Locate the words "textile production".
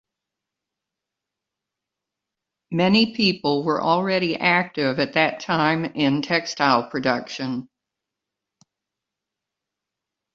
6.23-7.69